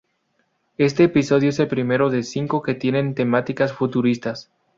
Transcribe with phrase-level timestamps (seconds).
[0.79, 4.49] Este episodio es el primero de cinco que tienen temáticas futuristas.